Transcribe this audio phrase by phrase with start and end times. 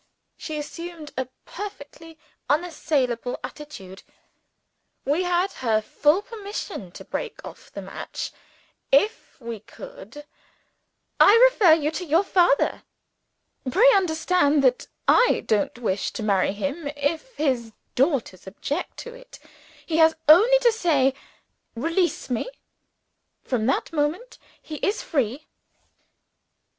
[0.35, 2.17] She assumed a perfectly
[2.49, 4.01] unassailable attitude:
[5.05, 8.31] we had her full permission to break off the match
[8.91, 10.25] if we could.
[11.19, 12.81] "I refer you to your father.
[13.71, 19.37] Pray understand that I don't wish to marry him, if his daughters object to it.
[19.85, 21.13] He has only to say,
[21.75, 22.49] 'Release me.'
[23.43, 25.45] From that moment he is free."